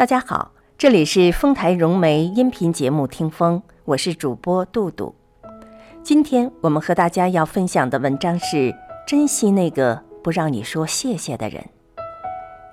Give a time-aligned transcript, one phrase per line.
[0.00, 5.14] 大家好，这里是丰台融媒音频节目《听风》，我是主播杜杜。
[6.02, 8.56] 今天我们和大家要分享的文章是
[9.06, 11.62] 《珍惜那个不让你说谢谢的人》，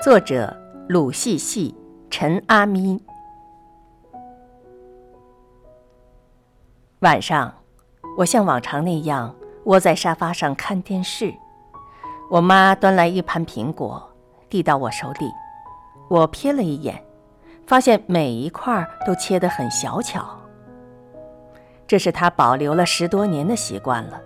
[0.01, 0.55] 作者
[0.87, 1.75] 鲁细细、
[2.09, 3.03] 陈阿咪。
[6.99, 7.53] 晚上，
[8.17, 9.35] 我像往常那样
[9.65, 11.33] 窝在沙发上看电视，
[12.31, 14.09] 我妈端来一盘苹果，
[14.49, 15.29] 递到我手里，
[16.07, 17.03] 我瞥了一眼。
[17.67, 20.25] 发现每一块都切得很小巧，
[21.85, 24.21] 这是他保留了十多年的习惯了。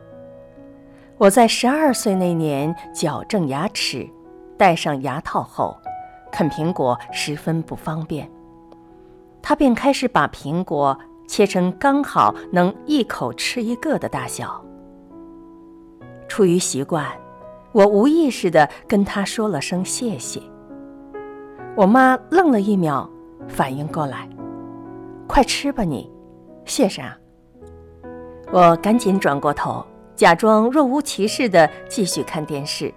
[1.17, 4.07] 我在十二岁那年矫正牙齿，
[4.59, 5.75] 戴上牙套后，
[6.31, 8.29] 啃苹果十分不方便，
[9.41, 10.95] 他便开始把苹果
[11.27, 14.63] 切成刚好能一口吃一个的大小。
[16.27, 17.07] 出于习惯，
[17.71, 20.39] 我无意识地跟他说了声谢谢。
[21.75, 23.09] 我妈愣了一秒。
[23.51, 24.27] 反应过来，
[25.27, 26.09] 快吃吧你，
[26.65, 27.15] 谢啥？
[28.51, 29.85] 我赶紧转过头，
[30.15, 32.93] 假装若无其事地继续看电视，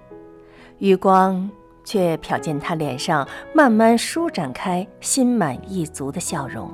[0.78, 1.50] 余光
[1.84, 6.70] 却瞟见他脸上慢慢舒展开心满意足的笑容。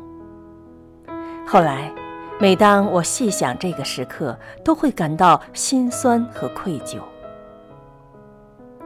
[1.46, 1.92] 后来，
[2.38, 6.98] 每当我细想这个时刻，都会感到心酸和愧疚。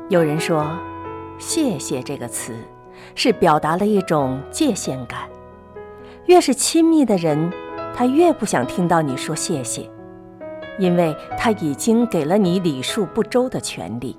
[0.09, 0.67] 有人说
[1.39, 2.55] ，“谢谢”这个词。
[3.15, 5.21] 是表达了一种界限感，
[6.27, 7.53] 越是亲密的人，
[7.95, 9.89] 他越不想听到你说谢谢，
[10.79, 14.19] 因为他已经给了你礼数不周的权利。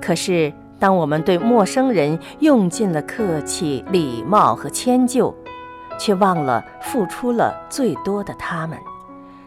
[0.00, 5.34] 可是，当我们对陌生人用尽了客气、礼貌和迁就，
[5.98, 8.78] 却忘了付出了最多的他们，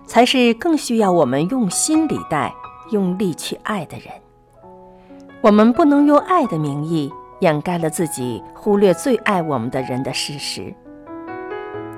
[0.05, 2.53] 才是更需要我们用心礼待、
[2.91, 4.07] 用力去爱的人。
[5.39, 7.11] 我们不能用爱的名义。
[7.41, 10.73] 掩盖了自己忽略最爱我们的人的事实。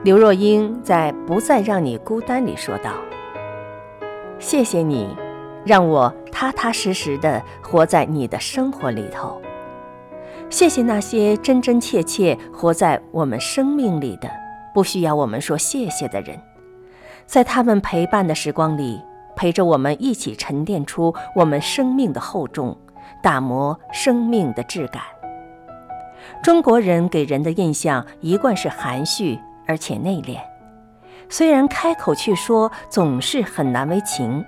[0.03, 2.91] 刘若英在《不再让你孤单》里说道
[4.39, 5.15] ：“谢谢你，
[5.65, 9.41] 让我踏踏实实的活在你的生活里头。
[10.49, 14.29] 谢谢那些真真切切活在我们生命里的，
[14.73, 16.37] 不需要我们说谢谢的人，
[17.25, 19.01] 在他们陪伴的时光里，
[19.35, 22.77] 陪着我们一起沉淀出我们生命的厚重，
[23.21, 25.01] 打磨生命的质感。”
[26.41, 30.38] 中国人给人的印象一贯是含蓄而且内敛，
[31.29, 34.44] 虽然开口去说总是很难为情，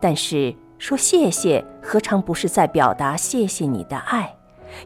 [0.00, 4.34] 但是说谢谢何尝不是在表达谢谢你的爱，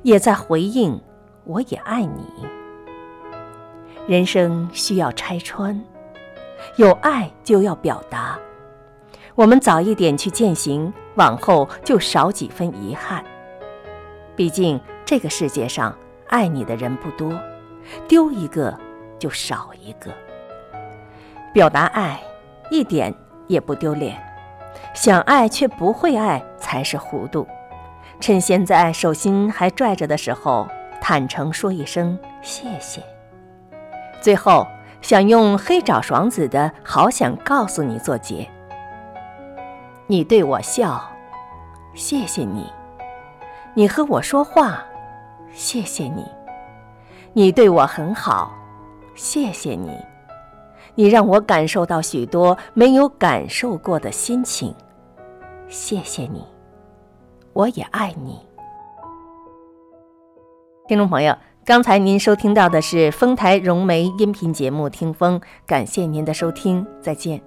[0.02, 0.98] 也在回应
[1.44, 2.46] 我也爱你。
[4.06, 5.78] 人生需要拆穿，
[6.76, 8.38] 有爱就要表达。
[9.34, 13.22] 我们早一点去践行，往后就少几分遗憾。
[14.34, 15.94] 毕竟这个世界上。
[16.28, 17.38] 爱你的人不多，
[18.06, 18.76] 丢一个
[19.18, 20.12] 就少一个。
[21.52, 22.20] 表达爱
[22.70, 23.12] 一点
[23.46, 24.16] 也不丢脸，
[24.94, 27.46] 想爱却不会爱才是糊涂。
[28.20, 30.68] 趁现在手心还拽着的时候，
[31.00, 33.02] 坦诚说一声谢谢。
[34.20, 34.66] 最后，
[35.00, 38.48] 想用黑爪爽子的“好想告诉你”做结。
[40.08, 41.00] 你对我笑，
[41.94, 42.64] 谢谢你；
[43.74, 44.84] 你和我说话。
[45.52, 46.24] 谢谢你，
[47.32, 48.52] 你对我很好，
[49.14, 49.90] 谢谢你，
[50.94, 54.74] 你让我感受到许多没有感受过的心情，
[55.68, 56.44] 谢谢你，
[57.52, 58.38] 我也爱你。
[60.86, 67.42] 听众朋友，刚才您收听到的是丰台融媒音频节目《听风》，感谢您的收听，再见。